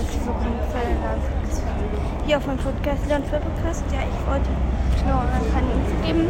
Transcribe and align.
alles 0.00 0.24
so 0.24 0.32
kommt. 0.32 0.64
Hier 2.26 2.36
auf 2.36 2.44
dem 2.44 2.56
Podcast, 2.56 3.06
Leon 3.06 3.22
Podcast. 3.22 3.84
Ja, 3.92 4.00
ich 4.00 4.20
wollte 4.26 4.48
nur 5.04 5.20
ein 5.20 5.44
paar 5.52 5.60
Info 5.60 5.94
geben. 6.06 6.28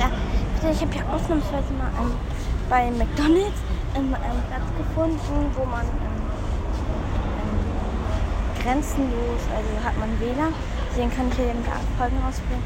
Ja, 0.00 0.08
ich 0.70 0.80
habe 0.80 0.94
ja 0.96 1.02
ausnahmsweise 1.12 1.72
mal 1.76 1.92
ähm, 2.00 2.12
bei 2.68 2.90
McDonalds 2.90 3.60
ähm, 3.94 4.14
einen 4.14 4.42
Platz 4.48 4.66
gefunden, 4.78 5.52
wo 5.56 5.64
man 5.64 5.84
ähm, 5.84 6.16
ähm, 7.44 7.58
grenzenlos, 8.62 9.42
also 9.52 9.70
hat 9.84 9.96
man 9.98 10.08
WLAN. 10.20 10.54
Deswegen 10.90 11.10
kann 11.10 11.28
ich 11.28 11.36
hier 11.36 11.52
paar 11.64 11.80
Folgen 11.98 12.16
ausprobieren. 12.24 12.64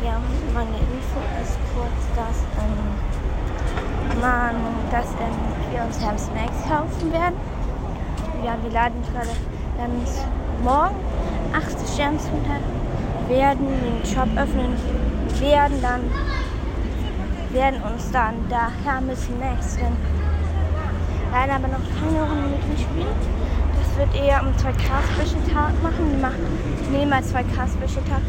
Ja, 0.00 0.16
meine 0.54 0.80
Info 0.80 1.20
ist 1.44 1.58
kurz, 1.76 2.00
dass 2.16 2.40
man, 2.56 2.72
wir 5.70 5.84
uns 5.84 6.00
Herrn 6.00 6.18
Snacks 6.18 6.64
kaufen 6.64 7.12
werden. 7.12 7.59
Ja, 8.44 8.56
wir 8.62 8.70
laden 8.70 9.02
gerade 9.12 9.30
ähm, 9.78 10.00
morgen, 10.64 10.96
8. 11.52 11.88
Sternsmontag, 11.92 12.60
werden 13.28 13.66
den 13.68 14.06
Shop 14.06 14.28
öffnen, 14.36 14.76
werden 15.40 15.82
dann 15.82 16.00
werden 17.52 17.82
uns 17.82 18.10
dann 18.12 18.34
da 18.48 18.70
Hermes 18.84 19.24
Snacks 19.24 19.76
Leider 21.32 21.54
aber 21.54 21.68
noch 21.68 21.84
keine 21.98 22.22
Runde 22.22 22.48
mit 22.48 22.64
ihm 22.64 22.78
spielen. 22.78 23.14
Das 23.78 23.98
wird 23.98 24.14
eher 24.14 24.42
um 24.42 24.48
2K 24.54 25.52
Tag 25.52 25.82
machen. 25.82 26.10
Die 26.10 26.20
machen 26.20 26.90
nehmen 26.90 27.10
mal 27.10 27.20
2K 27.20 27.54
Tag. 27.54 28.22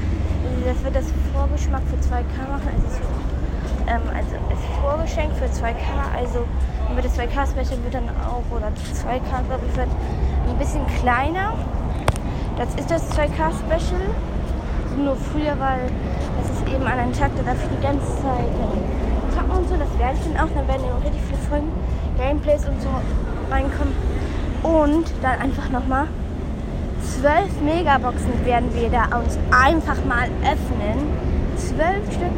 Das 0.66 0.84
wird 0.84 0.96
das 0.96 1.06
Vorgeschmack 1.34 1.82
für 1.90 1.98
2K 1.98 2.50
machen. 2.50 2.70
Also 2.76 3.00
ähm, 3.88 4.02
also 4.14 4.36
ist 4.54 4.66
Vorgeschenk 4.82 5.32
für 5.38 5.46
2K. 5.46 6.18
Also 6.18 6.46
wird 6.96 7.06
das 7.06 7.18
2K 7.18 7.50
Special 7.50 7.84
wird 7.84 7.94
dann 7.94 8.10
auch, 8.10 8.44
oder 8.56 8.68
2K 8.68 9.48
glaube 9.48 9.66
ich, 9.68 9.78
wird 9.78 9.90
ein 10.50 10.58
bisschen 10.58 10.86
kleiner. 11.00 11.54
Das 12.58 12.74
ist 12.76 12.92
das 12.92 13.10
2K 13.12 13.52
Special. 13.66 14.02
Nur 14.98 15.16
früher, 15.16 15.56
weil 15.58 15.90
das 16.42 16.50
ist 16.52 16.68
eben 16.68 16.86
an 16.86 17.00
einem 17.00 17.14
Tag, 17.14 17.32
der 17.36 17.46
dafür 17.46 17.70
die 17.78 17.82
ganze 17.82 18.08
Zeit 18.22 18.52
zocken 19.34 19.52
und 19.52 19.70
so. 19.70 19.76
Das 19.76 20.00
werde 20.00 20.18
ich 20.20 20.34
dann 20.34 20.44
auch. 20.44 20.54
Dann 20.54 20.68
werden 20.68 20.84
eben 20.86 21.02
richtig 21.04 21.22
viele 21.28 21.42
Folgen, 21.50 21.72
Gameplays 22.18 22.68
und 22.68 22.82
so 22.82 22.90
reinkommen. 23.50 23.96
Und 24.64 25.06
dann 25.22 25.40
einfach 25.40 25.70
nochmal 25.70 26.08
12 27.22 27.62
Megaboxen 27.62 28.46
werden 28.46 28.70
wir 28.74 28.90
da 28.90 29.18
uns 29.18 29.38
einfach 29.52 30.04
mal 30.06 30.28
öffnen. 30.44 31.08
12 31.56 32.14
Stück. 32.14 32.36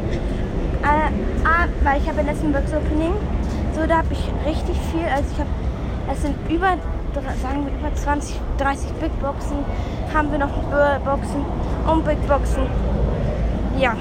Äh, 0.83 1.11
ah, 1.45 1.67
weil 1.83 2.01
ich 2.01 2.07
habe 2.07 2.21
im 2.21 2.27
letzten 2.27 2.51
Box 2.51 2.73
Opening, 2.73 3.13
so 3.75 3.87
da 3.87 3.97
habe 3.97 4.07
ich 4.11 4.31
richtig 4.45 4.77
viel, 4.91 5.05
also 5.05 5.25
ich 5.31 5.39
habe, 5.39 5.49
es 6.11 6.21
sind 6.21 6.35
über, 6.49 6.77
sagen 7.41 7.65
wir 7.65 7.73
über 7.73 7.93
20, 7.93 8.39
30 8.57 8.91
Big 8.93 9.19
Boxen, 9.19 9.57
haben 10.13 10.31
wir 10.31 10.39
noch 10.39 10.53
Boxen 11.03 11.45
und 11.91 12.05
Big 12.05 12.27
Boxen. 12.27 12.63
Ja. 13.77 13.95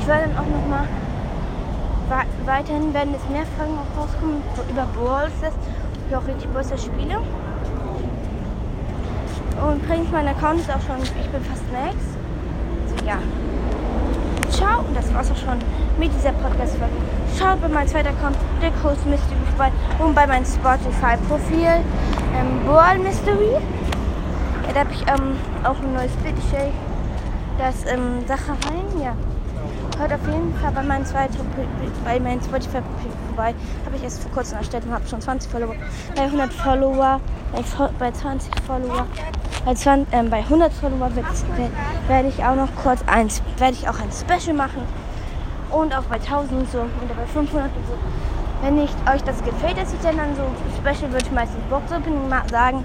Ich 0.00 0.06
werde 0.06 0.28
dann 0.28 0.36
auch 0.36 0.48
noch 0.48 0.68
mal 0.68 0.86
weiterhin 2.44 2.92
werden 2.92 3.14
es 3.14 3.30
mehr 3.30 3.46
Fragen 3.56 3.72
auch 3.78 4.02
rauskommen 4.02 4.42
über 4.70 4.86
Brawl 4.94 5.30
Stars, 5.38 5.54
ich 6.08 6.14
auch 6.14 6.26
richtig 6.26 6.52
Brawl 6.52 6.64
spiele. 6.64 7.18
Und 9.66 9.82
übrigens 9.82 10.10
mein 10.12 10.28
Account 10.28 10.60
ist 10.60 10.70
auch 10.70 10.82
schon, 10.82 11.02
ich 11.02 11.30
bin 11.30 11.42
fast 11.42 11.64
next. 11.72 12.18
Also, 12.86 13.06
ja 13.06 13.18
ciao. 14.54 14.80
Und 14.80 14.96
das 14.96 15.12
war's 15.12 15.30
auch 15.30 15.36
schon 15.36 15.58
mit 15.98 16.12
dieser 16.14 16.32
Podcast-Folge. 16.32 16.94
Schaut 17.38 17.60
bei 17.60 17.68
meinem 17.68 17.88
zweiten 17.88 18.08
Account, 18.08 18.36
der 18.62 18.70
Coast 18.82 19.04
Mystery 19.06 19.36
vorbei 19.50 19.72
und 19.98 20.14
bei 20.14 20.26
meinem 20.26 20.44
Spotify-Profil 20.44 21.82
ähm, 22.36 22.66
Ball 22.66 22.98
Mystery. 22.98 23.52
Ja, 23.52 24.72
da 24.72 24.80
habe 24.80 24.92
ich 24.92 25.02
ähm, 25.02 25.36
auch 25.64 25.78
ein 25.80 25.92
neues 25.92 26.12
Bild. 26.22 26.34
Ich 26.38 26.54
das 27.58 27.84
ähm, 27.86 28.26
Sache 28.26 28.52
rein. 28.52 29.02
Ja. 29.02 29.14
Hört 29.98 30.12
auf 30.12 30.26
jeden 30.26 30.54
Fall 30.56 30.72
bei 30.72 30.82
meinem 30.82 31.04
zweiten 31.04 31.34
Spotify-Profil 31.34 33.10
vorbei. 33.28 33.54
Habe 33.84 33.96
ich 33.96 34.02
erst 34.02 34.22
vor 34.22 34.32
kurzem 34.32 34.58
erstellt 34.58 34.84
und 34.86 34.92
habe 34.92 35.06
schon 35.06 35.20
20 35.20 35.50
Follower. 35.50 35.74
Bei 36.16 36.22
100 36.22 36.52
Follower, 36.52 37.20
bei, 37.52 37.88
bei 37.98 38.10
20 38.10 38.52
Follower 38.66 39.06
bei, 39.64 39.74
20, 39.74 40.12
äh, 40.12 40.22
bei 40.24 40.38
100 40.38 40.72
Follower 40.72 41.10
werde 42.08 42.28
ich 42.28 42.44
auch 42.44 42.54
noch 42.54 42.68
kurz 42.82 43.02
eins, 43.06 43.42
werde 43.58 43.74
ich 43.74 43.88
auch 43.88 43.98
ein 43.98 44.10
Special 44.12 44.54
machen. 44.54 44.82
Und 45.70 45.96
auch 45.96 46.04
bei 46.04 46.16
1000 46.16 46.52
und 46.52 46.70
so 46.70 46.80
und 46.80 47.16
bei 47.16 47.26
500 47.26 47.66
und 47.66 47.86
so. 47.86 47.94
Wenn 48.62 48.76
nicht 48.76 48.94
euch 49.12 49.22
das 49.22 49.42
gefällt, 49.42 49.76
dass 49.76 49.92
ich 49.92 50.00
dann, 50.00 50.16
dann 50.16 50.36
so 50.36 50.42
Special 50.80 51.10
würde 51.10 51.24
ich 51.26 51.32
meistens 51.32 51.60
Box 51.68 51.90
Opening 51.92 52.30
sagen. 52.50 52.84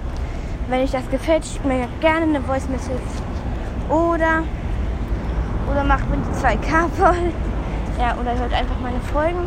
Wenn 0.68 0.82
euch 0.82 0.90
das 0.90 1.08
gefällt, 1.10 1.44
schickt 1.44 1.64
mir 1.64 1.88
gerne 2.00 2.26
eine 2.26 2.40
Voice 2.40 2.68
Message. 2.68 3.00
Oder, 3.88 4.42
oder 5.70 5.84
macht 5.84 6.08
mir 6.08 6.16
die 6.16 6.38
2K 6.38 6.88
voll. 6.96 7.32
Ja, 7.98 8.14
oder 8.20 8.38
hört 8.38 8.52
einfach 8.52 8.78
meine 8.82 9.00
Folgen. 9.12 9.46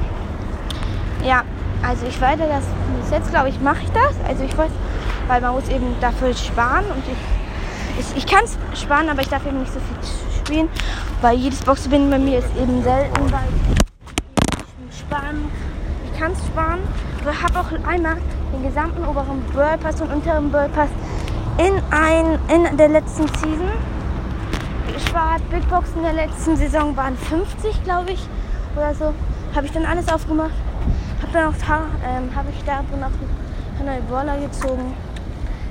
Ja, 1.26 1.44
also 1.82 2.06
ich 2.06 2.20
werde 2.22 2.44
das, 2.48 2.64
jetzt 3.12 3.30
glaube 3.32 3.50
ich, 3.50 3.60
mache 3.60 3.84
ich 3.84 3.92
das. 3.92 4.14
Also 4.28 4.44
ich 4.44 4.58
weiß, 4.58 4.72
weil 5.28 5.42
man 5.42 5.54
muss 5.54 5.68
eben 5.70 5.96
dafür 6.02 6.34
sparen 6.34 6.86
und 6.86 7.04
ich, 7.08 8.06
ich, 8.06 8.18
ich 8.18 8.26
kann 8.26 8.44
es 8.44 8.58
sparen, 8.80 9.10
aber 9.10 9.22
ich 9.22 9.30
darf 9.30 9.46
eben 9.46 9.60
nicht 9.60 9.74
so 9.74 9.80
viel 9.80 9.98
spielen, 10.40 10.70
weil 11.22 11.38
jedes 11.38 11.62
Boxen 11.62 12.10
bei 12.10 12.18
mir 12.18 12.40
ist 12.40 12.56
eben 12.58 12.84
selten, 12.84 13.32
weil 13.32 13.48
ich 14.92 16.20
kann 16.20 16.32
es 16.32 16.46
sparen, 16.46 16.80
aber 17.22 17.32
ich 17.32 17.44
habe 17.44 17.60
auch 17.60 17.88
einmal 17.88 18.18
den 18.52 18.64
gesamten 18.64 19.04
oberen 19.04 19.44
World 19.54 19.80
Pass 19.82 20.02
und 20.02 20.12
unteren 20.12 20.52
World 20.52 20.74
Pass 20.74 20.90
in, 21.58 21.82
ein, 21.92 22.40
in 22.50 22.78
der 22.78 22.90
letzten 22.90 23.28
Season 23.28 23.72
gespart. 24.94 25.42
Big 25.50 25.68
Box 25.70 25.90
in 25.96 26.04
der 26.04 26.14
letzten 26.14 26.56
Saison 26.56 26.96
waren 26.96 27.18
50, 27.18 27.84
glaube 27.84 28.12
ich, 28.12 28.28
oder 28.76 28.94
so. 28.94 29.14
Habe 29.56 29.66
ich 29.66 29.72
dann 29.72 29.86
alles 29.86 30.08
aufgemacht. 30.08 30.52
Habe 31.22 31.32
dann 31.32 31.50
auch 31.50 31.54
ähm, 31.54 32.36
habe 32.36 32.50
ich 32.50 32.64
da 32.66 32.82
noch 32.82 33.12
einen 33.80 33.86
neuen 33.86 34.06
Brawler 34.08 34.38
gezogen. 34.40 34.94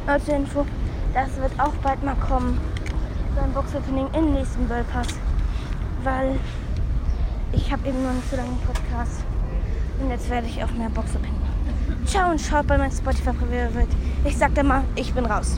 Leute 0.05 0.33
Info, 0.33 0.67
das 1.15 1.37
wird 1.37 1.53
auch 1.59 1.73
bald 1.75 2.03
mal 2.03 2.17
kommen. 2.17 2.59
So 3.37 3.55
Box-Opening 3.55 4.09
im 4.15 4.33
nächsten 4.33 4.69
World 4.69 4.91
Pass. 4.93 5.07
Weil 6.03 6.41
ich 7.53 7.71
habe 7.71 7.89
eben 7.89 8.03
noch 8.03 8.12
nicht 8.12 8.29
so 8.29 8.37
lange 8.37 8.57
Podcast. 8.67 9.25
Und 10.01 10.11
jetzt 10.11 10.29
werde 10.29 10.49
ich 10.49 10.62
auch 10.65 10.71
mehr 10.73 10.89
Box-Opening. 10.89 11.41
Ciao 12.05 12.33
und 12.33 12.41
schaut 12.41 12.67
bei 12.67 12.79
meinem 12.79 12.91
Spotify-Profil. 12.91 13.87
Ich 14.25 14.37
sag 14.37 14.55
dir 14.57 14.65
mal, 14.65 14.83
ich 14.97 15.15
bin 15.15 15.25
raus. 15.25 15.51